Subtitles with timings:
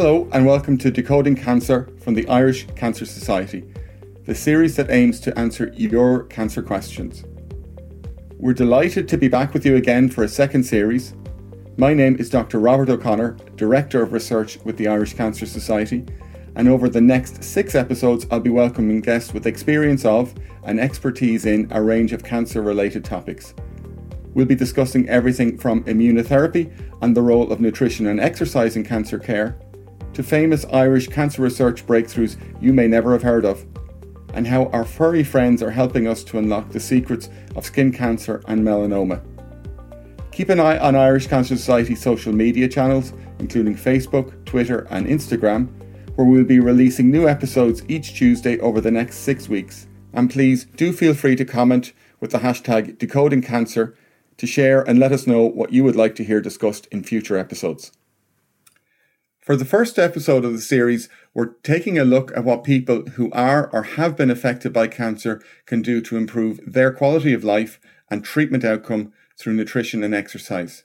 [0.00, 3.64] Hello, and welcome to Decoding Cancer from the Irish Cancer Society,
[4.26, 7.24] the series that aims to answer your cancer questions.
[8.36, 11.14] We're delighted to be back with you again for a second series.
[11.76, 12.60] My name is Dr.
[12.60, 16.06] Robert O'Connor, Director of Research with the Irish Cancer Society,
[16.54, 21.44] and over the next six episodes, I'll be welcoming guests with experience of and expertise
[21.44, 23.52] in a range of cancer related topics.
[24.32, 26.70] We'll be discussing everything from immunotherapy
[27.02, 29.58] and the role of nutrition and exercise in cancer care,
[30.18, 33.64] to famous Irish cancer research breakthroughs you may never have heard of,
[34.34, 38.42] and how our furry friends are helping us to unlock the secrets of skin cancer
[38.48, 39.22] and melanoma.
[40.32, 45.68] Keep an eye on Irish Cancer Society social media channels, including Facebook, Twitter, and Instagram,
[46.16, 49.86] where we'll be releasing new episodes each Tuesday over the next six weeks.
[50.12, 53.96] And please do feel free to comment with the hashtag Decoding Cancer
[54.36, 57.38] to share and let us know what you would like to hear discussed in future
[57.38, 57.92] episodes.
[59.48, 63.30] For the first episode of the series, we're taking a look at what people who
[63.32, 67.80] are or have been affected by cancer can do to improve their quality of life
[68.10, 70.84] and treatment outcome through nutrition and exercise.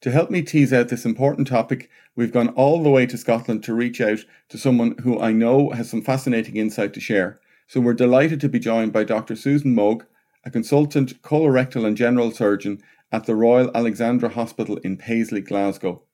[0.00, 3.62] To help me tease out this important topic, we've gone all the way to Scotland
[3.64, 7.40] to reach out to someone who I know has some fascinating insight to share.
[7.66, 9.36] So we're delighted to be joined by Dr.
[9.36, 10.06] Susan Moug,
[10.46, 16.04] a consultant colorectal and general surgeon at the Royal Alexandra Hospital in Paisley, Glasgow.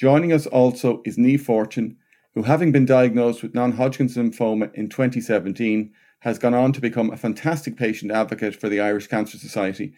[0.00, 1.98] Joining us also is Niamh Fortune,
[2.32, 7.10] who, having been diagnosed with non Hodgkin's lymphoma in 2017, has gone on to become
[7.10, 9.92] a fantastic patient advocate for the Irish Cancer Society.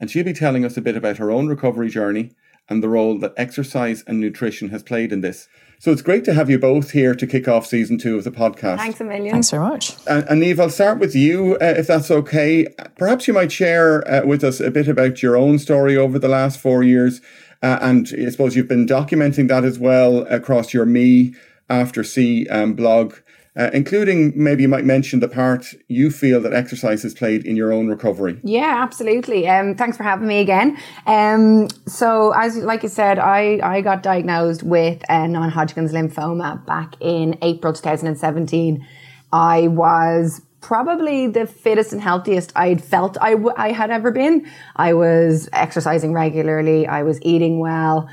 [0.00, 2.32] And she'll be telling us a bit about her own recovery journey
[2.68, 5.46] and the role that exercise and nutrition has played in this.
[5.78, 8.32] So it's great to have you both here to kick off season two of the
[8.32, 8.78] podcast.
[8.78, 9.30] Thanks a million.
[9.30, 9.94] Thanks very much.
[10.08, 12.66] And, and Niamh, I'll start with you, uh, if that's okay.
[12.96, 16.26] Perhaps you might share uh, with us a bit about your own story over the
[16.26, 17.20] last four years.
[17.64, 21.34] Uh, and I suppose you've been documenting that as well across your Me
[21.70, 23.14] After C um, blog.
[23.56, 27.54] Uh, including maybe you might mention the part you feel that exercise has played in
[27.54, 28.38] your own recovery.
[28.42, 29.46] Yeah, absolutely.
[29.46, 30.76] Um, thanks for having me again.
[31.06, 36.96] Um, so, as like you said, I, I got diagnosed with uh, non-Hodgkin's lymphoma back
[37.00, 38.84] in April 2017.
[39.32, 44.50] I was probably the fittest and healthiest I'd felt I, w- I had ever been.
[44.74, 46.86] I was exercising regularly.
[46.86, 48.08] I was eating well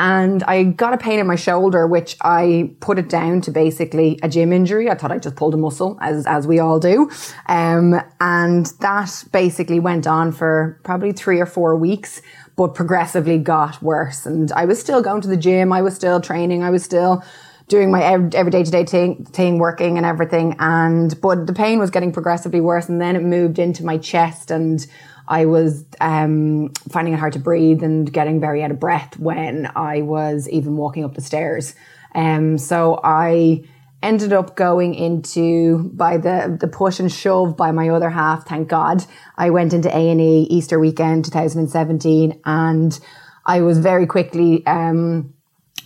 [0.00, 4.18] and I got a pain in my shoulder, which I put it down to basically
[4.22, 4.88] a gym injury.
[4.88, 7.10] I thought I just pulled a muscle, as as we all do,
[7.48, 12.22] um, and that basically went on for probably three or four weeks,
[12.56, 14.24] but progressively got worse.
[14.24, 17.22] And I was still going to the gym, I was still training, I was still
[17.70, 20.56] doing my every day to day thing, working and everything.
[20.58, 24.50] And but the pain was getting progressively worse, and then it moved into my chest
[24.50, 24.86] and
[25.30, 29.70] I was um, finding it hard to breathe and getting very out of breath when
[29.76, 31.76] I was even walking up the stairs.
[32.16, 33.62] Um, so I
[34.02, 38.46] ended up going into by the the push and shove by my other half.
[38.48, 39.04] Thank God,
[39.36, 42.98] I went into A and E Easter weekend 2017, and
[43.46, 44.66] I was very quickly.
[44.66, 45.34] Um,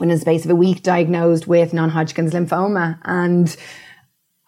[0.01, 3.57] in the space of a week, diagnosed with non-Hodgkin's lymphoma, and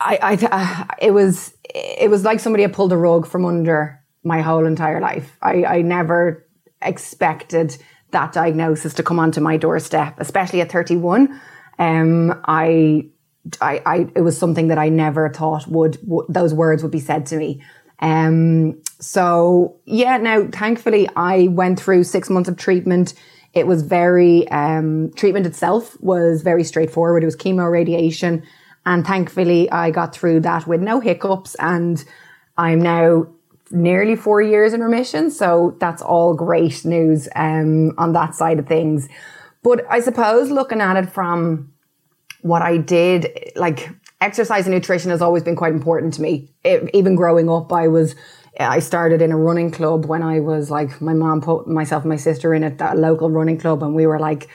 [0.00, 4.00] I, I, uh, it was, it was like somebody had pulled a rug from under
[4.22, 5.36] my whole entire life.
[5.40, 6.46] I, I never
[6.82, 7.76] expected
[8.10, 11.40] that diagnosis to come onto my doorstep, especially at 31.
[11.78, 13.08] Um, I,
[13.60, 17.26] I, I, it was something that I never thought would, those words would be said
[17.26, 17.62] to me.
[18.00, 23.14] Um, so yeah, now thankfully I went through six months of treatment.
[23.56, 27.22] It was very, um, treatment itself was very straightforward.
[27.22, 28.42] It was chemo radiation.
[28.84, 32.04] And thankfully I got through that with no hiccups and
[32.58, 33.26] I'm now
[33.70, 35.30] nearly four years in remission.
[35.30, 39.08] So that's all great news um, on that side of things.
[39.62, 41.72] But I suppose looking at it from
[42.42, 43.88] what I did, like
[44.20, 46.48] exercise and nutrition has always been quite important to me.
[46.62, 48.14] It, even growing up, I was
[48.58, 52.10] I started in a running club when I was like my mom put myself and
[52.10, 54.48] my sister in at that local running club, and we were like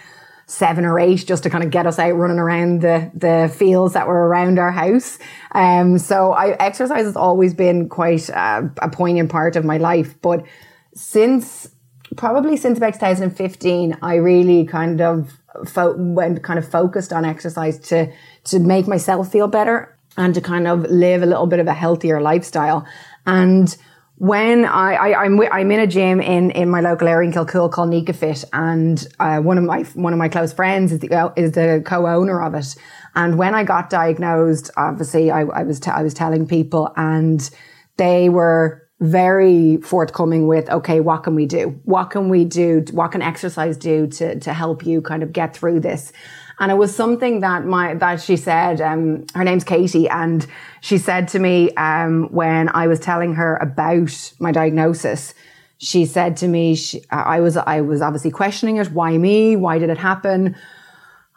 [0.52, 3.94] seven or eight just to kind of get us out running around the, the fields
[3.94, 5.18] that were around our house.
[5.54, 10.22] Um, so I, exercise has always been quite a, a poignant part of my life.
[10.22, 10.46] But
[10.94, 11.70] since
[12.18, 17.80] probably since about 2015, I really kind of fo- went kind of focused on exercise
[17.88, 18.12] to,
[18.46, 21.74] to make myself feel better and to kind of live a little bit of a
[21.74, 22.86] healthier lifestyle.
[23.26, 23.76] And
[24.22, 27.34] when I, I am I'm, I'm in a gym in in my local area in
[27.34, 31.00] Kilcoole called Nika Fit, and uh, one of my one of my close friends is
[31.00, 32.76] the is the co-owner of it.
[33.16, 37.50] And when I got diagnosed, obviously I, I was t- I was telling people, and
[37.98, 41.80] they were very forthcoming with, okay, what can we do?
[41.86, 42.86] What can we do?
[42.92, 46.14] What can exercise do to, to help you kind of get through this?
[46.60, 50.46] And it was something that my, that she said, um, her name's Katie, and
[50.82, 55.34] she said to me, um, when I was telling her about my diagnosis,
[55.78, 58.92] she said to me, she, I was, I was obviously questioning it.
[58.92, 59.56] Why me?
[59.56, 60.56] Why did it happen?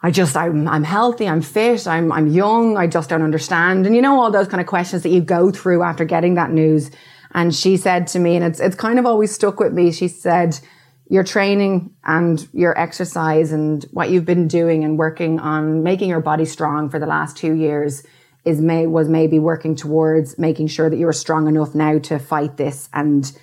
[0.03, 3.87] I just, I'm, I'm healthy, I'm fit, I'm, I'm young, I just don't understand.
[3.87, 6.51] And you know, all those kind of questions that you go through after getting that
[6.51, 6.91] news.
[7.33, 9.91] And she said to me, and it's, it's kind of always stuck with me.
[9.91, 10.59] She said,
[11.07, 16.21] your training and your exercise and what you've been doing and working on making your
[16.21, 18.03] body strong for the last two years
[18.43, 22.57] is may, was maybe working towards making sure that you're strong enough now to fight
[22.57, 23.37] this and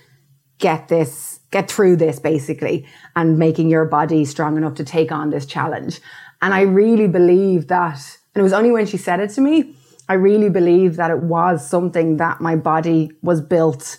[0.58, 2.86] get this, get through this basically
[3.16, 6.00] and making your body strong enough to take on this challenge.
[6.40, 8.00] And I really believe that,
[8.34, 9.74] and it was only when she said it to me,
[10.08, 13.98] I really believe that it was something that my body was built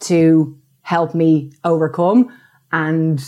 [0.00, 2.32] to help me overcome.
[2.72, 3.22] And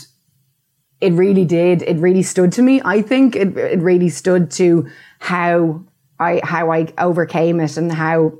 [0.99, 1.81] it really did.
[1.81, 2.81] It really stood to me.
[2.85, 4.87] I think it, it really stood to
[5.19, 5.83] how
[6.19, 8.33] I, how I overcame it and how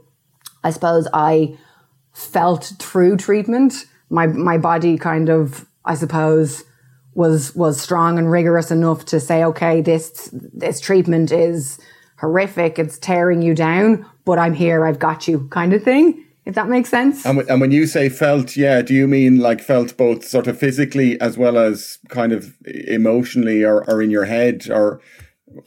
[0.63, 1.57] I suppose I
[2.13, 6.63] felt through treatment my my body kind of I suppose
[7.15, 11.79] was was strong and rigorous enough to say okay this this treatment is
[12.19, 16.55] horrific it's tearing you down but I'm here I've got you kind of thing if
[16.55, 19.95] that makes sense and, and when you say felt yeah do you mean like felt
[19.97, 24.69] both sort of physically as well as kind of emotionally or, or in your head
[24.69, 25.01] or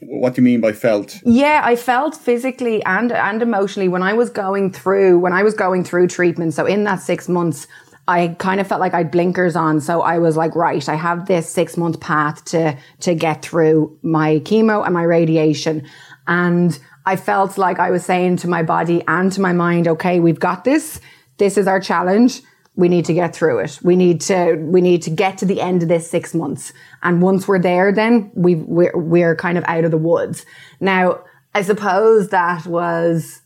[0.00, 4.12] what do you mean by felt yeah i felt physically and and emotionally when i
[4.12, 7.67] was going through when i was going through treatment so in that six months
[8.06, 9.81] I kind of felt like I had blinkers on.
[9.81, 13.99] So I was like, right, I have this six month path to, to get through
[14.03, 15.87] my chemo and my radiation.
[16.26, 20.20] And I felt like I was saying to my body and to my mind, okay,
[20.20, 21.00] we've got this.
[21.38, 22.42] This is our challenge.
[22.76, 23.78] We need to get through it.
[23.82, 26.72] We need to, we need to get to the end of this six months.
[27.02, 30.44] And once we're there, then we we're, we're kind of out of the woods.
[30.80, 31.24] Now,
[31.54, 33.42] I suppose that was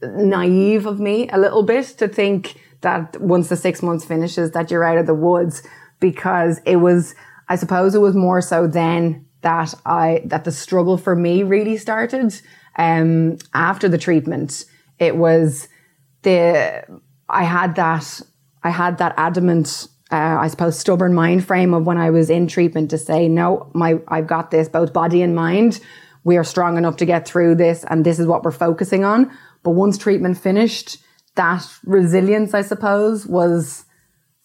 [0.00, 4.70] naive of me a little bit to think, that once the six months finishes that
[4.70, 5.62] you're out of the woods
[6.00, 7.14] because it was,
[7.48, 11.76] I suppose it was more so then that I, that the struggle for me really
[11.76, 12.40] started,
[12.78, 14.64] um, after the treatment.
[14.98, 15.68] It was
[16.22, 16.84] the,
[17.28, 18.20] I had that,
[18.62, 22.46] I had that adamant, uh, I suppose stubborn mind frame of when I was in
[22.46, 25.80] treatment to say, no, my, I've got this, both body and mind.
[26.24, 29.30] We are strong enough to get through this and this is what we're focusing on.
[29.62, 30.98] But once treatment finished,
[31.34, 33.84] that resilience, I suppose, was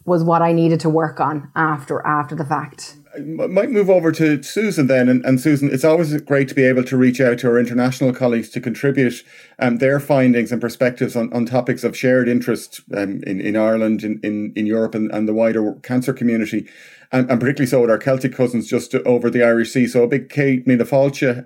[0.05, 2.97] was what I needed to work on after after the fact.
[3.15, 6.63] I might move over to Susan then, and, and Susan, it's always great to be
[6.63, 9.23] able to reach out to our international colleagues to contribute
[9.59, 14.03] um, their findings and perspectives on, on topics of shared interest um, in, in Ireland,
[14.03, 16.67] in, in, in Europe, and, and the wider cancer community,
[17.11, 19.85] and, and particularly so with our Celtic cousins just over the Irish Sea.
[19.85, 20.85] So a big Kate Mina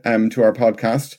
[0.05, 1.17] um, to our podcast.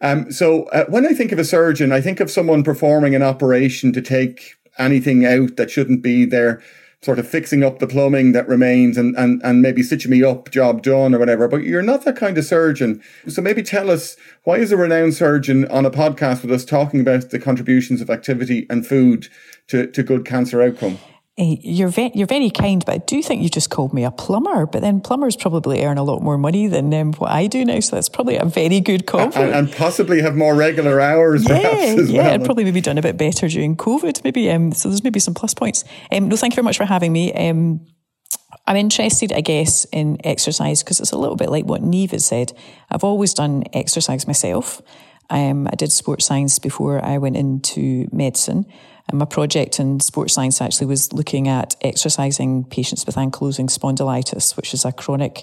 [0.00, 3.22] Um, so uh, when I think of a surgeon, I think of someone performing an
[3.22, 6.62] operation to take anything out that shouldn't be there,
[7.02, 10.50] sort of fixing up the plumbing that remains and, and, and maybe stitching me up,
[10.50, 11.48] job done or whatever.
[11.48, 13.02] But you're not that kind of surgeon.
[13.26, 17.00] So maybe tell us why is a renowned surgeon on a podcast with us talking
[17.00, 19.28] about the contributions of activity and food
[19.68, 20.98] to, to good cancer outcome?
[21.40, 24.66] You're ve- you're very kind, but I do think you just called me a plumber.
[24.66, 27.80] But then plumbers probably earn a lot more money than um, what I do now,
[27.80, 29.54] so that's probably a very good compliment.
[29.54, 32.10] And, and possibly have more regular hours, yeah, perhaps.
[32.10, 32.34] yeah, well.
[32.34, 34.22] and probably maybe done a bit better during COVID.
[34.24, 35.84] Maybe um, so there's maybe some plus points.
[36.12, 37.32] Um, no, thank you very much for having me.
[37.32, 37.86] Um,
[38.66, 42.26] I'm interested, I guess, in exercise because it's a little bit like what Niamh has
[42.26, 42.52] said.
[42.90, 44.82] I've always done exercise myself.
[45.30, 48.66] Um, I did sports science before I went into medicine.
[49.10, 54.56] And my project in sports science actually was looking at exercising patients with ankylosing spondylitis,
[54.56, 55.42] which is a chronic,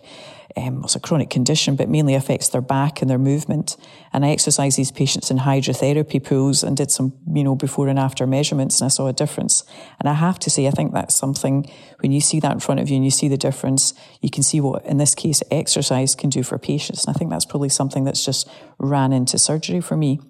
[0.56, 3.76] um, it's a chronic condition, but mainly affects their back and their movement.
[4.14, 8.00] And I exercised these patients in hydrotherapy pools and did some, you know, before and
[8.00, 9.66] after measurements, and I saw a difference.
[10.00, 11.70] And I have to say, I think that's something
[12.00, 14.44] when you see that in front of you and you see the difference, you can
[14.44, 17.04] see what, in this case, exercise can do for patients.
[17.04, 18.48] And I think that's probably something that's just
[18.78, 20.22] ran into surgery for me.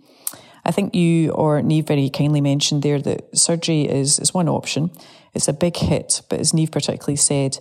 [0.67, 4.91] I think you or Niamh very kindly mentioned there that surgery is, is one option.
[5.33, 7.57] It's a big hit, but as Niamh particularly said,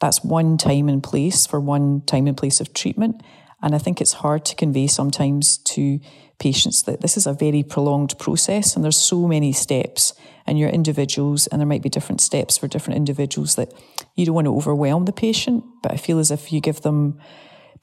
[0.00, 3.22] that's one time and place for one time and place of treatment.
[3.62, 5.98] And I think it's hard to convey sometimes to
[6.38, 10.12] patients that this is a very prolonged process and there's so many steps
[10.44, 13.72] and you're individuals and there might be different steps for different individuals that
[14.14, 15.64] you don't want to overwhelm the patient.
[15.82, 17.18] But I feel as if you give them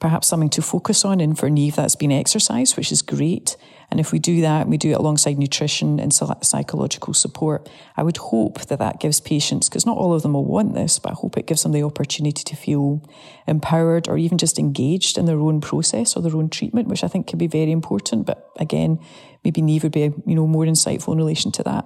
[0.00, 1.20] perhaps something to focus on.
[1.20, 3.56] And for Niamh, that's been exercise, which is great.
[3.90, 8.18] And if we do that, we do it alongside nutrition and psychological support, I would
[8.18, 11.16] hope that that gives patients, because not all of them will want this, but I
[11.16, 13.02] hope it gives them the opportunity to feel
[13.48, 17.08] empowered or even just engaged in their own process or their own treatment, which I
[17.08, 18.26] think can be very important.
[18.26, 19.00] But again,
[19.44, 21.84] maybe Niamh would be, you know, more insightful in relation to that.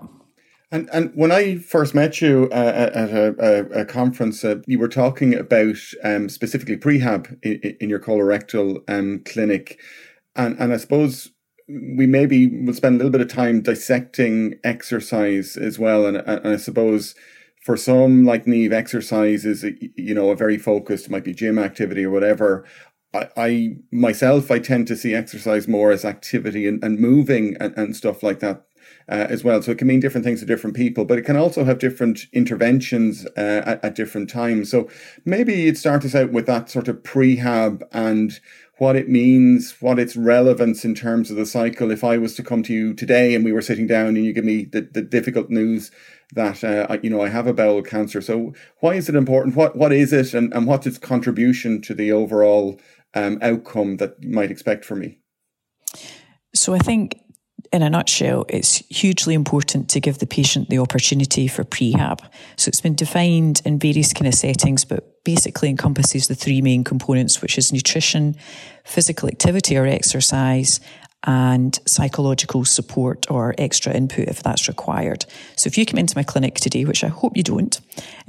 [0.75, 4.81] And and when I first met you uh, at a, a, a conference, uh, you
[4.81, 9.79] were talking about um, specifically prehab in, in your colorectal um, clinic,
[10.35, 11.31] and and I suppose
[11.69, 16.07] we maybe will spend a little bit of time dissecting exercise as well.
[16.07, 17.15] And, and I suppose
[17.65, 19.65] for some, like Niamh, exercise is,
[19.97, 22.67] you know, a very focused, might be gym activity or whatever.
[23.15, 27.73] I, I myself, I tend to see exercise more as activity and, and moving and,
[27.79, 28.67] and stuff like that.
[29.07, 29.61] Uh, as well.
[29.61, 32.21] So it can mean different things to different people, but it can also have different
[32.33, 34.71] interventions uh, at, at, different times.
[34.71, 34.89] So
[35.27, 38.41] maybe you'd start us out with that sort of prehab and
[38.79, 41.91] what it means, what its relevance in terms of the cycle.
[41.91, 44.33] If I was to come to you today and we were sitting down and you
[44.33, 45.91] give me the, the difficult news
[46.33, 49.55] that uh, you know I have a bowel cancer, so why is it important?
[49.55, 52.81] What what is it, and, and what's its contribution to the overall
[53.15, 55.19] um, outcome that you might expect for me?
[56.55, 57.21] So I think
[57.75, 62.21] in a nutshell, it's hugely important to give the patient the opportunity for prehab.
[62.57, 66.85] So it's been defined in various kind of settings, but basically encompasses the three main
[66.85, 68.37] components, which is nutrition,
[68.85, 70.79] physical activity or exercise,
[71.25, 75.25] and psychological support or extra input if that's required.
[75.57, 77.81] So if you come into my clinic today, which I hope you don't,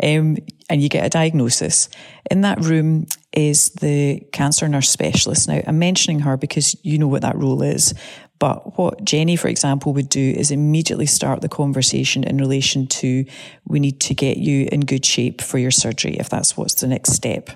[0.01, 0.37] um,
[0.69, 1.89] and you get a diagnosis,
[2.31, 5.47] in that room is the cancer nurse specialist.
[5.47, 7.93] Now, I'm mentioning her because you know what that role is.
[8.39, 13.25] But what Jenny, for example, would do is immediately start the conversation in relation to
[13.65, 16.87] we need to get you in good shape for your surgery if that's what's the
[16.87, 17.49] next step.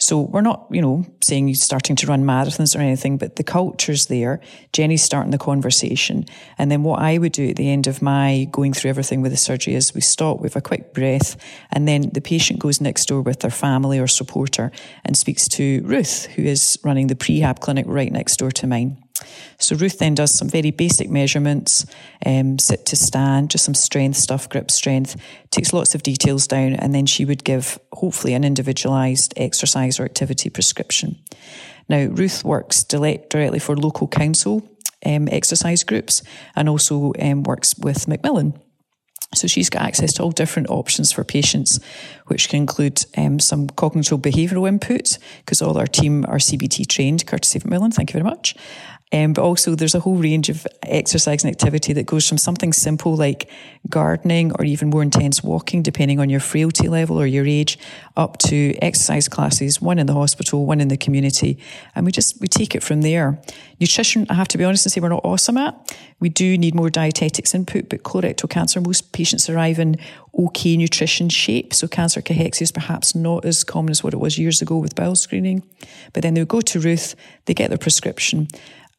[0.00, 3.42] So we're not, you know, saying you're starting to run marathons or anything, but the
[3.42, 4.40] culture's there.
[4.72, 6.24] Jenny's starting the conversation.
[6.56, 9.32] And then what I would do at the end of my going through everything with
[9.32, 11.36] the surgery is we stop with a quick breath
[11.72, 14.70] and then the patient goes next door with their family or supporter
[15.04, 19.02] and speaks to Ruth, who is running the prehab clinic right next door to mine.
[19.58, 21.84] So Ruth then does some very basic measurements,
[22.24, 25.16] um, sit to stand, just some strength stuff, grip strength,
[25.50, 30.04] takes lots of details down, and then she would give hopefully an individualised exercise or
[30.04, 31.16] activity prescription.
[31.88, 34.68] Now, Ruth works directly for local council
[35.04, 36.22] um, exercise groups
[36.54, 38.60] and also um, works with Macmillan.
[39.34, 41.80] So she's got access to all different options for patients,
[42.28, 47.26] which can include um, some cognitive behavioural input, because all our team are CBT trained,
[47.26, 47.90] courtesy of Macmillan.
[47.90, 48.54] Thank you very much.
[49.10, 52.74] Um, but also, there's a whole range of exercise and activity that goes from something
[52.74, 53.50] simple like
[53.88, 57.78] gardening or even more intense walking, depending on your frailty level or your age,
[58.16, 61.58] up to exercise classes, one in the hospital, one in the community.
[61.94, 63.40] And we just, we take it from there.
[63.80, 65.96] Nutrition, I have to be honest and say we're not awesome at.
[66.20, 69.96] We do need more dietetics input, but colorectal cancer, most patients arrive in
[70.38, 71.72] okay nutrition shape.
[71.72, 74.94] So cancer cachexia is perhaps not as common as what it was years ago with
[74.94, 75.62] bowel screening.
[76.12, 77.14] But then they would go to Ruth,
[77.46, 78.48] they get their prescription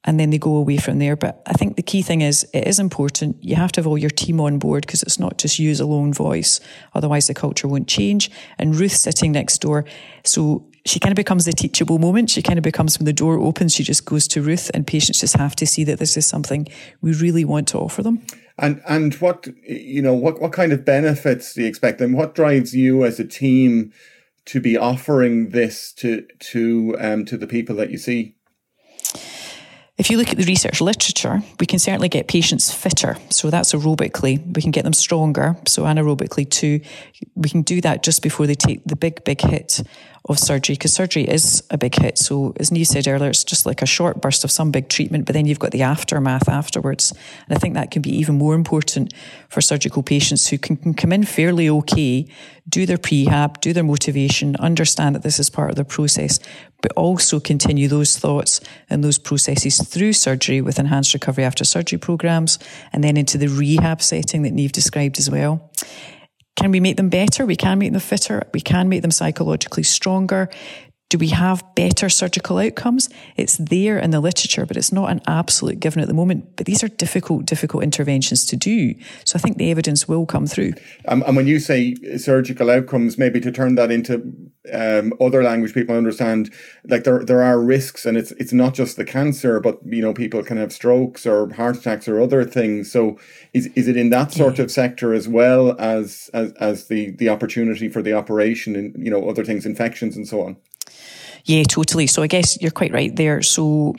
[0.05, 1.15] and then they go away from there.
[1.15, 3.43] But I think the key thing is it is important.
[3.43, 5.79] You have to have all your team on board because it's not just you as
[5.79, 6.59] a lone voice.
[6.93, 8.31] Otherwise, the culture won't change.
[8.57, 9.85] And Ruth sitting next door.
[10.23, 12.29] So she kind of becomes the teachable moment.
[12.29, 15.19] She kind of becomes when the door opens, she just goes to Ruth, and patients
[15.19, 16.67] just have to see that this is something
[17.01, 18.25] we really want to offer them.
[18.57, 22.35] And and what you know, what what kind of benefits do you expect, and what
[22.35, 23.91] drives you as a team
[24.45, 28.35] to be offering this to to um to the people that you see?
[29.99, 33.17] If you look at the research literature, we can certainly get patients fitter.
[33.29, 34.41] So that's aerobically.
[34.55, 35.57] We can get them stronger.
[35.67, 36.79] So anaerobically too.
[37.35, 39.81] We can do that just before they take the big, big hit
[40.25, 42.17] of surgery because surgery is a big hit.
[42.17, 45.25] So, as Niamh said earlier, it's just like a short burst of some big treatment,
[45.25, 47.11] but then you've got the aftermath afterwards.
[47.47, 49.13] And I think that can be even more important
[49.47, 52.27] for surgical patients who can, can come in fairly okay,
[52.67, 56.39] do their prehab, do their motivation, understand that this is part of the process,
[56.81, 61.97] but also continue those thoughts and those processes through surgery with enhanced recovery after surgery
[61.97, 62.59] programs
[62.93, 65.69] and then into the rehab setting that Niamh described as well.
[66.55, 67.45] Can we make them better?
[67.45, 68.43] We can make them fitter.
[68.53, 70.49] We can make them psychologically stronger.
[71.09, 73.09] Do we have better surgical outcomes?
[73.35, 76.55] It's there in the literature, but it's not an absolute given at the moment.
[76.55, 78.93] But these are difficult, difficult interventions to do.
[79.25, 80.73] So I think the evidence will come through.
[81.07, 84.21] Um, and when you say surgical outcomes, maybe to turn that into
[84.71, 86.53] um, other language people understand,
[86.87, 90.13] like there there are risks, and it's it's not just the cancer, but you know
[90.13, 92.91] people can have strokes or heart attacks or other things.
[92.91, 93.17] So
[93.53, 94.65] is is it in that sort yeah.
[94.65, 99.09] of sector as well as as as the the opportunity for the operation and you
[99.09, 100.57] know other things, infections and so on?
[101.49, 102.05] Yeah, totally.
[102.05, 103.41] So I guess you're quite right there.
[103.41, 103.95] So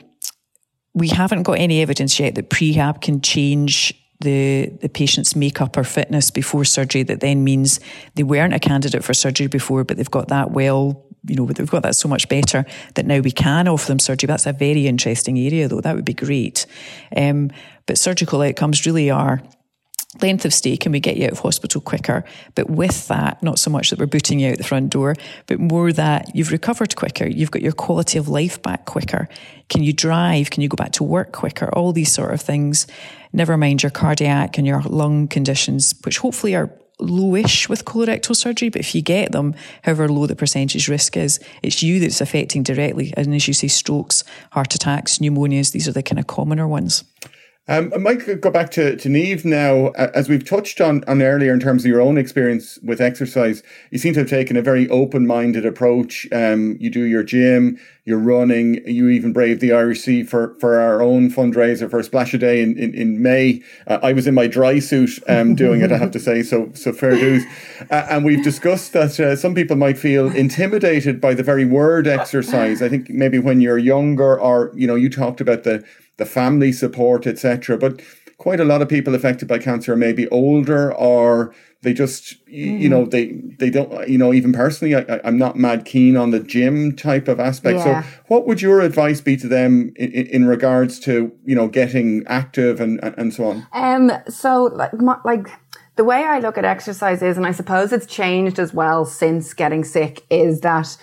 [0.93, 5.83] we haven't got any evidence yet that prehab can change the, the patient's makeup or
[5.83, 7.81] fitness before surgery that then means
[8.15, 11.69] they weren't a candidate for surgery before, but they've got that well, you know, they've
[11.69, 12.65] got that so much better
[12.95, 14.27] that now we can offer them surgery.
[14.27, 15.81] That's a very interesting area though.
[15.81, 16.65] That would be great.
[17.17, 17.51] Um,
[17.85, 19.43] but surgical outcomes really are
[20.21, 22.23] length of stay can we get you out of hospital quicker
[22.55, 25.15] but with that not so much that we're booting you out the front door
[25.47, 29.27] but more that you've recovered quicker you've got your quality of life back quicker.
[29.69, 30.49] Can you drive?
[30.49, 31.69] Can you go back to work quicker?
[31.73, 32.87] All these sort of things.
[33.33, 38.69] Never mind your cardiac and your lung conditions which hopefully are lowish with colorectal surgery
[38.69, 42.61] but if you get them however low the percentage risk is it's you that's affecting
[42.61, 43.11] directly.
[43.17, 47.03] And as you say strokes heart attacks pneumonias these are the kind of commoner ones
[47.67, 49.89] um, I might go back to, to Niamh now.
[49.89, 53.99] As we've touched on, on earlier in terms of your own experience with exercise, you
[53.99, 56.27] seem to have taken a very open minded approach.
[56.31, 60.79] Um, you do your gym, you're running, you even braved the Irish Sea for, for
[60.79, 63.61] our own fundraiser for splash a day in, in, in May.
[63.85, 66.71] Uh, I was in my dry suit um, doing it, I have to say, so,
[66.73, 67.43] so fair dues.
[67.91, 72.07] Uh, and we've discussed that uh, some people might feel intimidated by the very word
[72.07, 72.81] exercise.
[72.81, 75.83] I think maybe when you're younger, or, you know, you talked about the
[76.17, 77.77] the family support, etc.
[77.79, 77.99] But
[78.37, 82.79] quite a lot of people affected by cancer are maybe older or they just mm.
[82.79, 86.31] you know they they don't you know even personally I, i'm not mad keen on
[86.31, 88.03] the gym type of aspect yeah.
[88.03, 92.23] so what would your advice be to them in, in regards to you know getting
[92.27, 94.91] active and and so on um so like
[95.25, 95.47] like
[95.95, 99.53] the way i look at exercise is and i suppose it's changed as well since
[99.53, 100.97] getting sick is that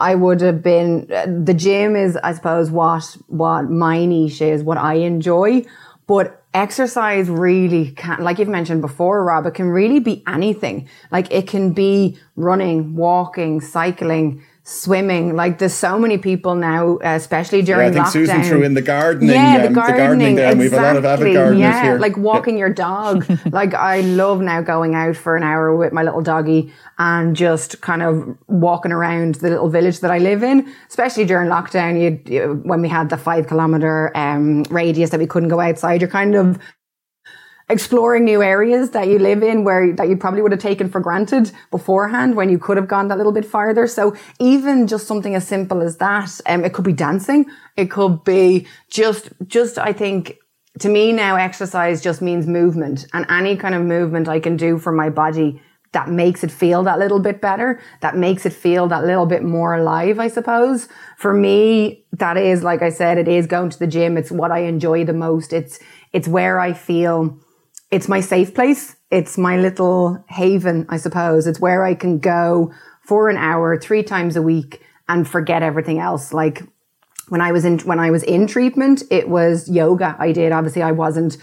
[0.00, 4.76] I would have been, the gym is, I suppose, what, what my niche is, what
[4.76, 5.64] I enjoy.
[6.08, 10.88] But exercise really can, like you've mentioned before, Rob, it can really be anything.
[11.10, 15.36] Like it can be running, walking, cycling, swimming.
[15.36, 18.34] Like there's so many people now, especially during yeah, I think lockdown.
[18.34, 19.34] Susan threw in the gardening.
[19.34, 19.96] Yeah, the um, gardening.
[19.96, 20.58] The gardening exactly.
[20.58, 21.98] We have a lot of avid gardeners yeah, here.
[21.98, 22.60] like walking yeah.
[22.60, 23.26] your dog.
[23.52, 27.82] like I love now going out for an hour with my little doggy and just
[27.82, 30.66] kind of walking around the little village that I live in.
[30.88, 35.50] Especially during lockdown, you when we had the five kilometer um, radius that we couldn't
[35.50, 36.00] go outside.
[36.00, 36.58] You're kind of
[37.68, 41.00] exploring new areas that you live in where that you probably would have taken for
[41.00, 43.86] granted beforehand when you could have gone that little bit farther.
[43.86, 47.46] So even just something as simple as that, um, it could be dancing.
[47.76, 50.38] It could be just, just, I think
[50.80, 54.78] to me now exercise just means movement and any kind of movement I can do
[54.78, 58.88] for my body that makes it feel that little bit better, that makes it feel
[58.88, 60.88] that little bit more alive, I suppose.
[61.16, 64.18] For me, that is, like I said, it is going to the gym.
[64.18, 65.52] It's what I enjoy the most.
[65.52, 65.78] It's,
[66.12, 67.38] it's where I feel
[67.94, 68.96] it's my safe place.
[69.12, 71.46] It's my little haven, I suppose.
[71.46, 76.00] It's where I can go for an hour, three times a week and forget everything
[76.00, 76.32] else.
[76.32, 76.64] Like
[77.28, 80.50] when I was in, when I was in treatment, it was yoga I did.
[80.50, 81.36] Obviously I wasn't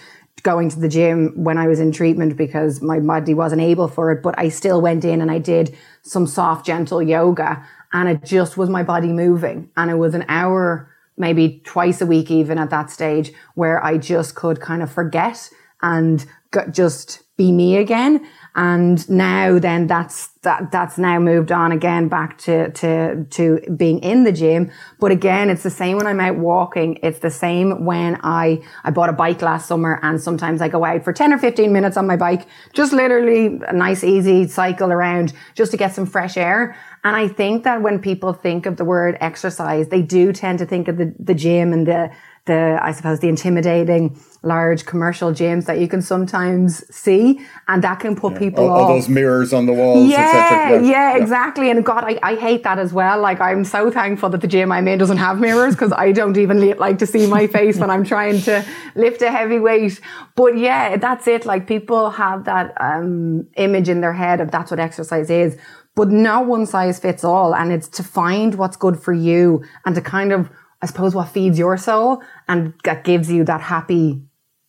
[0.44, 4.12] going to the gym when I was in treatment because my body wasn't able for
[4.12, 8.26] it, but I still went in and I did some soft, gentle yoga and it
[8.26, 9.70] just was my body moving.
[9.78, 13.98] And it was an hour, maybe twice a week, even at that stage where I
[13.98, 15.50] just could kind of forget
[15.82, 16.26] and
[16.72, 18.28] just be me again.
[18.54, 24.00] And now then that's, that, that's now moved on again back to, to, to being
[24.00, 24.70] in the gym.
[25.00, 27.00] But again, it's the same when I'm out walking.
[27.02, 30.84] It's the same when I, I bought a bike last summer and sometimes I go
[30.84, 34.92] out for 10 or 15 minutes on my bike, just literally a nice, easy cycle
[34.92, 36.76] around just to get some fresh air.
[37.04, 40.66] And I think that when people think of the word exercise, they do tend to
[40.66, 42.12] think of the, the gym and the,
[42.46, 48.00] the, I suppose, the intimidating large commercial gyms that you can sometimes see, and that
[48.00, 48.40] can put yeah.
[48.40, 48.82] people all, off.
[48.90, 51.70] all those mirrors on the walls, yeah, yeah, yeah, exactly.
[51.70, 53.22] And God, I, I hate that as well.
[53.22, 56.38] Like I'm so thankful that the gym I'm in doesn't have mirrors because I don't
[56.38, 60.00] even like to see my face when I'm trying to lift a heavy weight.
[60.36, 61.46] But yeah, that's it.
[61.46, 65.56] Like people have that um, image in their head of that's what exercise is.
[65.96, 67.54] But not one size fits all.
[67.54, 70.50] And it's to find what's good for you and to kind of
[70.82, 74.24] I suppose what feeds your soul and that gives you that happy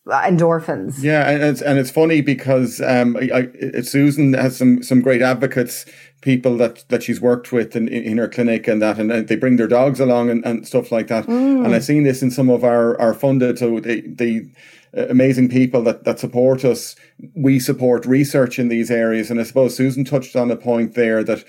[0.07, 1.03] endorphins.
[1.03, 5.23] Yeah, and it's and it's funny because um, I, I, Susan has some some great
[5.23, 5.87] advocates,
[6.23, 9.57] people that that she's worked with in, in her clinic and that, and they bring
[9.57, 11.27] their dogs along and, and stuff like that.
[11.27, 11.65] Mm.
[11.65, 14.51] And I've seen this in some of our our funded, so the the
[14.97, 16.97] uh, amazing people that that support us.
[17.35, 21.23] We support research in these areas, and I suppose Susan touched on a point there
[21.23, 21.45] that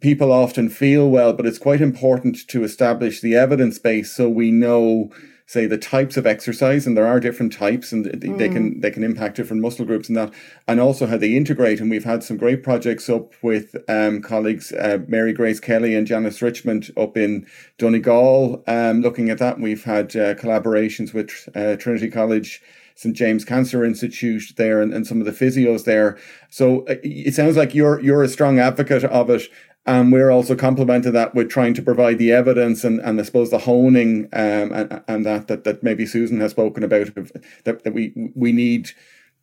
[0.00, 4.50] people often feel well, but it's quite important to establish the evidence base so we
[4.50, 5.12] know
[5.46, 8.38] say the types of exercise and there are different types and they, mm.
[8.38, 10.32] they can they can impact different muscle groups and that
[10.68, 14.72] and also how they integrate and we've had some great projects up with um, colleagues
[14.72, 17.46] uh, Mary Grace Kelly and Janice Richmond up in
[17.78, 22.62] Donegal um, looking at that we've had uh, collaborations with uh, Trinity College
[22.94, 26.18] St James Cancer Institute there and, and some of the physios there
[26.50, 29.42] so uh, it sounds like you're you're a strong advocate of it
[29.84, 33.50] and we're also complementing that with trying to provide the evidence and, and I suppose
[33.50, 37.14] the honing um, and, and that, that that maybe Susan has spoken about
[37.64, 38.90] that, that we we need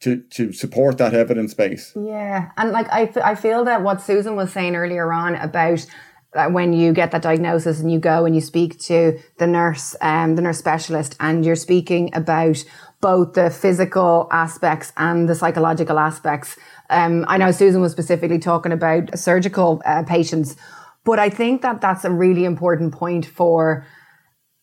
[0.01, 1.93] to to support that evidence base.
[1.95, 5.85] Yeah, and like I, I feel that what Susan was saying earlier on about
[6.33, 9.95] that when you get that diagnosis and you go and you speak to the nurse,
[10.01, 12.63] um, the nurse specialist, and you're speaking about
[13.01, 16.55] both the physical aspects and the psychological aspects
[16.89, 20.55] um, I know Susan was specifically talking about surgical uh, patients,
[21.03, 23.85] but I think that that's a really important point for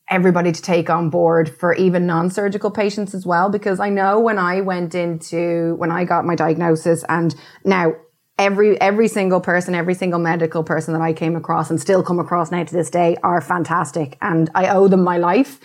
[0.09, 4.39] everybody to take on board for even non-surgical patients as well because I know when
[4.39, 7.35] I went into when I got my diagnosis and
[7.65, 7.95] now
[8.39, 12.21] every every single person every single medical person that I came across and still come
[12.21, 15.59] across now to this day are fantastic and I owe them my life.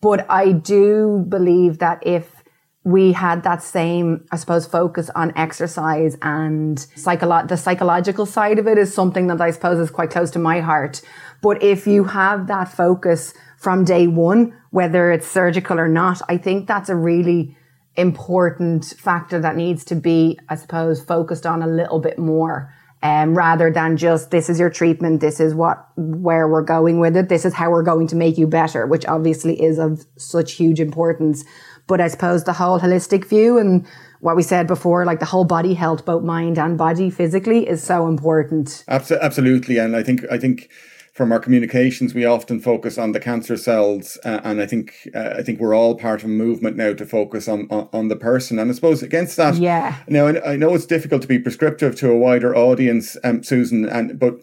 [0.00, 2.37] But I do believe that if
[2.84, 8.66] we had that same, I suppose, focus on exercise and psycholo- the psychological side of
[8.66, 11.02] it is something that I suppose is quite close to my heart.
[11.42, 16.38] But if you have that focus from day one, whether it's surgical or not, I
[16.38, 17.56] think that's a really
[17.96, 22.72] important factor that needs to be, I suppose, focused on a little bit more.
[23.00, 27.16] Um, rather than just this is your treatment, this is what where we're going with
[27.16, 30.52] it, this is how we're going to make you better, which obviously is of such
[30.52, 31.44] huge importance.
[31.88, 33.84] But I suppose the whole holistic view and
[34.20, 37.82] what we said before, like the whole body health, both mind and body physically, is
[37.82, 38.84] so important.
[38.86, 40.70] Absolutely, and I think I think
[41.18, 45.34] from our communications, we often focus on the cancer cells, uh, and I think uh,
[45.38, 48.14] I think we're all part of a movement now to focus on, on, on the
[48.14, 48.58] person.
[48.60, 49.96] And I suppose against that, yeah.
[50.06, 53.84] Now I, I know it's difficult to be prescriptive to a wider audience, um, Susan,
[53.84, 54.34] and but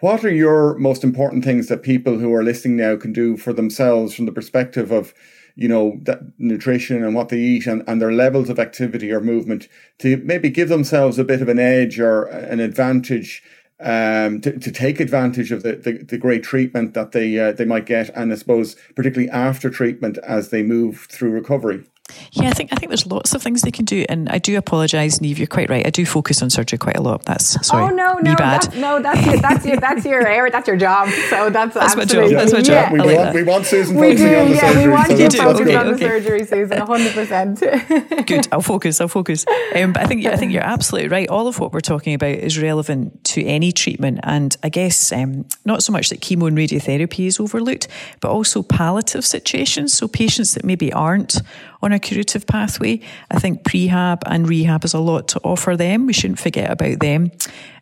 [0.00, 3.52] what are your most important things that people who are listening now can do for
[3.52, 5.14] themselves from the perspective of
[5.56, 9.20] you know that nutrition and what they eat and, and their levels of activity or
[9.20, 13.42] movement to maybe give themselves a bit of an edge or an advantage
[13.80, 17.64] um, to, to take advantage of the, the, the great treatment that they uh, they
[17.64, 21.84] might get and I suppose particularly after treatment as they move through recovery.
[22.32, 24.58] Yeah, I think I think there's lots of things they can do, and I do
[24.58, 25.38] apologise, Niamh.
[25.38, 25.86] You're quite right.
[25.86, 27.24] I do focus on surgery quite a lot.
[27.24, 27.84] That's sorry.
[27.84, 28.62] Oh no, no, bad.
[28.62, 30.52] That, no, that's your that's your that's your area.
[30.52, 31.08] That's your job.
[31.30, 32.30] So that's that's my job.
[32.30, 32.66] That's my job.
[32.74, 32.92] Yeah.
[32.92, 34.86] We, like want, we want Susan we focusing do, on the yeah, surgery.
[34.86, 35.92] we want so you focusing okay, on okay.
[35.92, 36.78] the surgery, Susan.
[36.78, 37.14] 100.
[37.14, 37.60] percent
[38.26, 38.48] Good.
[38.52, 39.00] I'll focus.
[39.00, 39.46] I'll focus.
[39.74, 41.28] Um, but I think I think you're absolutely right.
[41.28, 45.46] All of what we're talking about is relevant to any treatment, and I guess um,
[45.64, 47.88] not so much that chemo and radiotherapy is overlooked,
[48.20, 49.94] but also palliative situations.
[49.94, 51.40] So patients that maybe aren't
[51.84, 53.00] on a curative pathway.
[53.30, 56.06] I think prehab and rehab has a lot to offer them.
[56.06, 57.30] We shouldn't forget about them.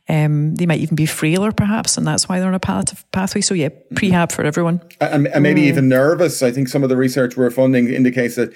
[0.09, 3.41] Um, they might even be frailer, perhaps, and that's why they're on a palliative pathway.
[3.41, 4.81] So, yeah, prehab for everyone.
[5.01, 5.67] And, and maybe mm.
[5.67, 6.43] even nervous.
[6.43, 8.53] I think some of the research we're funding indicates that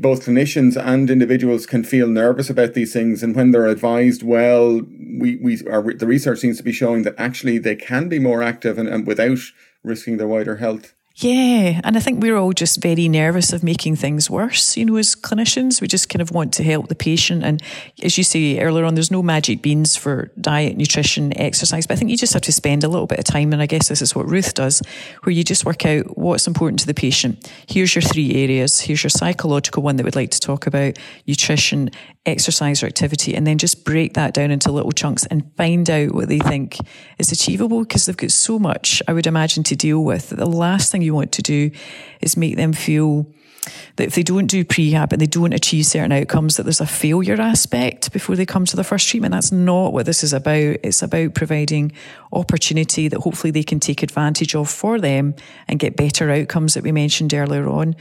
[0.00, 4.82] both clinicians and individuals can feel nervous about these things and when they're advised well
[5.18, 8.42] we we are the research seems to be showing that actually they can be more
[8.42, 9.38] active and, and without
[9.82, 13.96] risking their wider health yeah, and I think we're all just very nervous of making
[13.96, 15.80] things worse, you know, as clinicians.
[15.80, 17.42] We just kind of want to help the patient.
[17.42, 17.60] And
[18.04, 21.96] as you say earlier on, there's no magic beans for diet, nutrition, exercise, but I
[21.96, 23.52] think you just have to spend a little bit of time.
[23.52, 24.80] And I guess this is what Ruth does,
[25.24, 27.50] where you just work out what's important to the patient.
[27.66, 28.78] Here's your three areas.
[28.78, 31.90] Here's your psychological one that we'd like to talk about, nutrition,
[32.28, 36.12] exercise or activity, and then just break that down into little chunks and find out
[36.14, 36.78] what they think
[37.18, 40.30] is achievable because they've got so much, I would imagine, to deal with.
[40.30, 41.70] The last thing you want to do
[42.20, 43.26] is make them feel
[43.96, 46.86] that if they don't do prehab and they don't achieve certain outcomes, that there's a
[46.86, 49.32] failure aspect before they come to the first treatment.
[49.32, 50.76] That's not what this is about.
[50.82, 51.92] It's about providing
[52.32, 55.34] opportunity that hopefully they can take advantage of for them
[55.66, 57.96] and get better outcomes that we mentioned earlier on.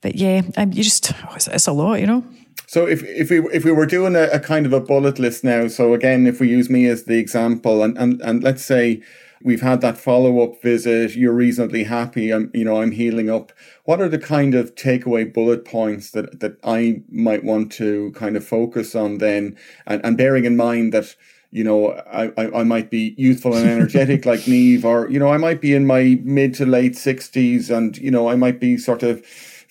[0.00, 2.24] But yeah, um, you just, oh, it's, it's a lot, you know?
[2.72, 5.44] So if if we if we were doing a, a, kind of a bullet list
[5.44, 9.02] now, so again, if we use me as the example, and and and let's say
[9.42, 13.52] we've had that follow up visit, you're reasonably happy, I'm you know I'm healing up.
[13.84, 18.38] What are the kind of takeaway bullet points that that I might want to kind
[18.38, 19.54] of focus on then,
[19.86, 21.14] and and bearing in mind that
[21.50, 25.28] you know, I, I, I, might be youthful and energetic like Niamh, or, you know,
[25.28, 28.78] I might be in my mid to late 60s and, you know, I might be
[28.78, 29.22] sort of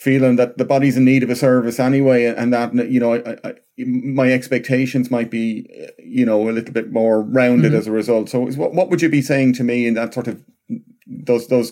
[0.01, 3.37] feeling that the body's in need of a service anyway, and that you know, I,
[3.43, 7.77] I, my expectations might be, you know, a little bit more rounded mm-hmm.
[7.77, 8.27] as a result.
[8.27, 10.43] So, what what would you be saying to me in that sort of
[11.05, 11.71] those those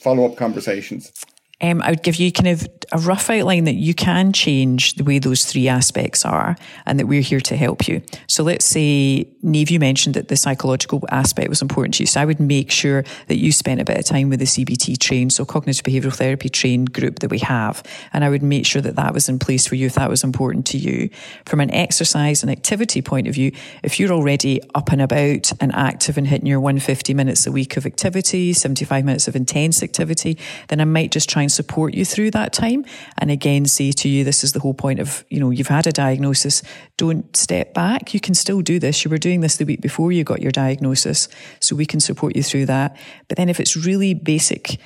[0.00, 1.12] follow up conversations?
[1.60, 5.02] Um, I would give you kind of a rough outline that you can change the
[5.02, 8.00] way those three aspects are and that we're here to help you.
[8.28, 12.06] So let's say, Niamh, you mentioned that the psychological aspect was important to you.
[12.06, 14.98] So I would make sure that you spent a bit of time with the CBT
[14.98, 17.82] trained, so cognitive behavioral therapy trained group that we have.
[18.12, 20.22] And I would make sure that that was in place for you if that was
[20.22, 21.10] important to you.
[21.44, 23.50] From an exercise and activity point of view,
[23.82, 27.76] if you're already up and about and active and hitting your 150 minutes a week
[27.76, 32.04] of activity, 75 minutes of intense activity, then I might just try and support you
[32.04, 32.84] through that time.
[33.16, 35.86] And again, say to you, this is the whole point of, you know, you've had
[35.86, 36.62] a diagnosis.
[36.98, 38.12] Don't step back.
[38.12, 39.02] You can still do this.
[39.02, 41.28] You were doing this the week before you got your diagnosis.
[41.60, 42.98] So we can support you through that.
[43.28, 44.78] But then if it's really basic,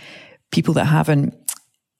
[0.52, 1.34] people that haven't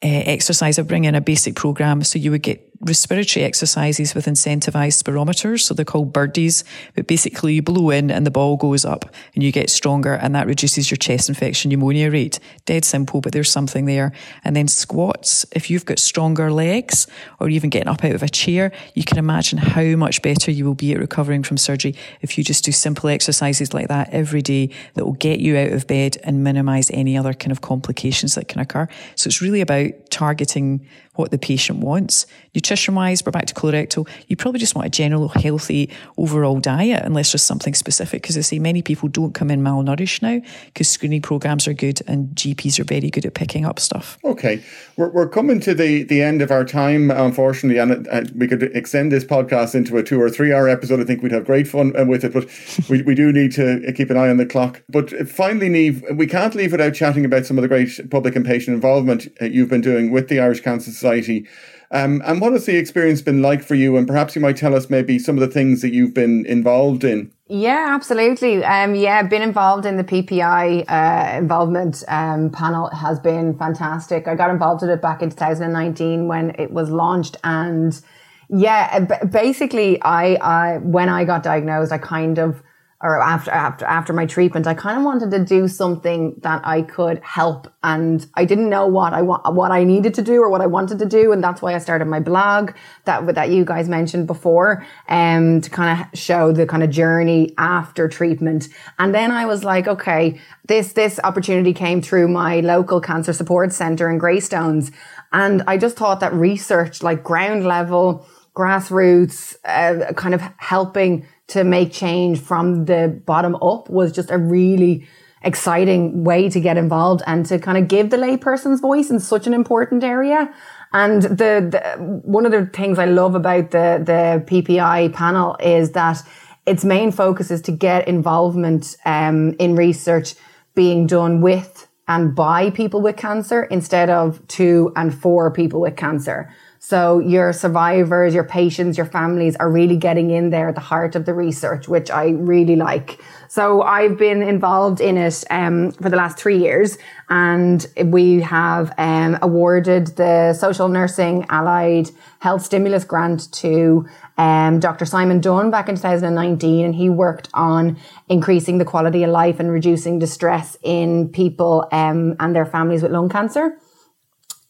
[0.04, 2.04] uh, exercise, I bring in a basic program.
[2.04, 5.60] So you would get respiratory exercises with incentivized spirometers.
[5.60, 6.64] So they're called birdies,
[6.94, 10.34] but basically you blow in and the ball goes up and you get stronger and
[10.34, 12.40] that reduces your chest infection pneumonia rate.
[12.66, 14.12] Dead simple, but there's something there.
[14.44, 17.06] And then squats, if you've got stronger legs
[17.38, 20.64] or even getting up out of a chair, you can imagine how much better you
[20.64, 24.42] will be at recovering from surgery if you just do simple exercises like that every
[24.42, 28.34] day that will get you out of bed and minimize any other kind of complications
[28.34, 28.88] that can occur.
[29.14, 32.26] So it's really about targeting what the patient wants.
[32.54, 34.08] Nutrition wise, we're back to colorectal.
[34.28, 38.22] You probably just want a general healthy overall diet, unless there's something specific.
[38.22, 42.00] Because I say many people don't come in malnourished now because screening programs are good
[42.06, 44.18] and GPs are very good at picking up stuff.
[44.24, 44.62] Okay,
[44.96, 48.62] we're, we're coming to the, the end of our time, unfortunately, and uh, we could
[48.62, 51.00] extend this podcast into a two or three hour episode.
[51.00, 52.48] I think we'd have great fun uh, with it, but
[52.88, 54.82] we, we do need to keep an eye on the clock.
[54.88, 58.44] But finally, Niamh, we can't leave without chatting about some of the great public and
[58.44, 61.46] patient involvement uh, you've been doing with the Irish Cancer Society.
[61.92, 63.98] Um, and what has the experience been like for you?
[63.98, 67.04] And perhaps you might tell us maybe some of the things that you've been involved
[67.04, 67.30] in.
[67.48, 68.64] Yeah, absolutely.
[68.64, 74.26] Um, yeah, been involved in the PPI uh, involvement um, panel has been fantastic.
[74.26, 78.00] I got involved in it back in 2019 when it was launched, and
[78.48, 82.62] yeah, basically, I, I when I got diagnosed, I kind of
[83.02, 86.82] or after after after my treatment, I kind of wanted to do something that I
[86.82, 90.48] could help, and I didn't know what I want, what I needed to do or
[90.48, 92.70] what I wanted to do, and that's why I started my blog
[93.04, 97.52] that that you guys mentioned before, um, to kind of show the kind of journey
[97.58, 98.68] after treatment.
[99.00, 103.72] And then I was like, okay, this this opportunity came through my local cancer support
[103.72, 104.92] center in Greystones,
[105.32, 111.64] and I just thought that research, like ground level, grassroots, uh, kind of helping to
[111.64, 115.06] make change from the bottom up was just a really
[115.44, 119.46] exciting way to get involved and to kind of give the layperson's voice in such
[119.46, 120.52] an important area.
[120.92, 125.92] And the, the one of the things I love about the the PPI panel is
[125.92, 126.22] that
[126.66, 130.34] its main focus is to get involvement um, in research
[130.74, 135.96] being done with and by people with cancer instead of to and for people with
[135.96, 136.52] cancer.
[136.84, 141.14] So your survivors, your patients, your families are really getting in there at the heart
[141.14, 143.20] of the research, which I really like.
[143.46, 146.98] So I've been involved in it um, for the last three years,
[147.30, 154.04] and we have um, awarded the Social Nursing Allied Health Stimulus Grant to
[154.36, 155.04] um, Dr.
[155.04, 157.96] Simon Dunn back in 2019, and he worked on
[158.28, 163.12] increasing the quality of life and reducing distress in people um, and their families with
[163.12, 163.78] lung cancer.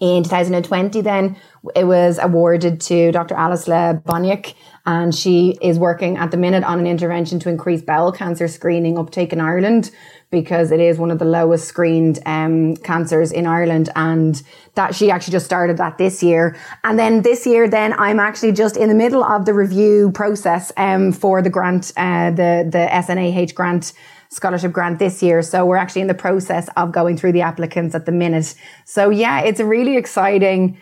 [0.03, 1.37] In 2020, then
[1.77, 3.37] it was awarded to Dr.
[3.37, 8.11] Alisla Boniek, and she is working at the minute on an intervention to increase bowel
[8.11, 9.93] cancer screening uptake in Ireland
[10.33, 14.43] because it is one of the lowest screened um, cancers in Ireland, and
[14.75, 16.57] that she actually just started that this year.
[16.83, 20.73] And then this year, then I'm actually just in the middle of the review process
[20.77, 23.93] um, for the grant, uh, the the SNAH grant
[24.33, 25.43] scholarship grant this year.
[25.43, 28.55] So we're actually in the process of going through the applicants at the minute.
[28.87, 30.79] So yeah, it's a really exciting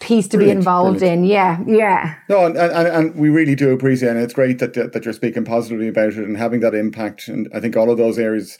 [0.00, 1.24] piece to brilliant, be involved brilliant.
[1.24, 1.28] in.
[1.28, 2.14] Yeah, yeah.
[2.28, 4.22] No, and, and, and we really do appreciate it.
[4.22, 7.28] It's great that that you're speaking positively about it and having that impact.
[7.28, 8.56] And I think all of those areas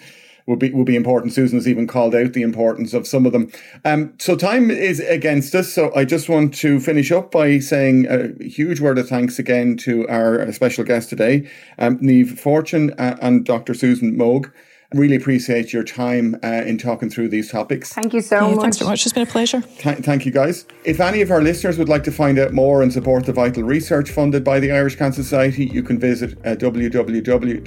[0.49, 1.33] will be will be important.
[1.33, 3.53] Susan's even called out the importance of some of them.
[3.85, 5.73] Um, so time is against us.
[5.73, 9.77] So I just want to finish up by saying a huge word of thanks again
[9.79, 13.75] to our special guest today, um, Niamh Fortune uh, and Dr.
[13.75, 14.51] Susan Moug.
[14.95, 17.93] Really appreciate your time uh, in talking through these topics.
[17.93, 18.63] Thank you so yeah, much.
[18.63, 19.05] Thanks so much.
[19.05, 19.61] It's been a pleasure.
[19.61, 20.65] Th- thank you, guys.
[20.85, 23.65] If any of our listeners would like to find out more and support the vital
[23.65, 27.59] research funded by the Irish Cancer Society, you can visit uh, www.cancer.ie.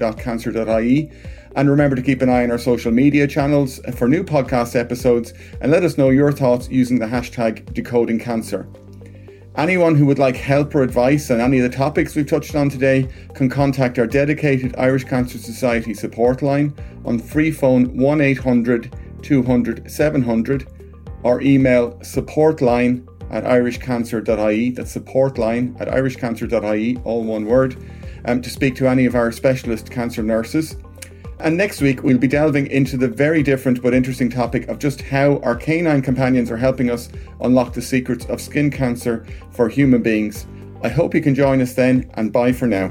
[1.56, 5.34] And remember to keep an eye on our social media channels for new podcast episodes
[5.60, 8.68] and let us know your thoughts using the hashtag decoding cancer.
[9.58, 12.70] Anyone who would like help or advice on any of the topics we've touched on
[12.70, 19.92] today can contact our dedicated Irish Cancer Society support line on free phone 1800 200
[19.92, 20.68] 700
[21.24, 24.72] or email supportline at irishcancer.ie.
[24.72, 27.76] That's supportline at irishcancer.ie, all one word,
[28.26, 30.78] um, to speak to any of our specialist cancer nurses.
[31.44, 35.02] And next week, we'll be delving into the very different but interesting topic of just
[35.02, 40.04] how our canine companions are helping us unlock the secrets of skin cancer for human
[40.04, 40.46] beings.
[40.84, 42.90] I hope you can join us then, and bye for now.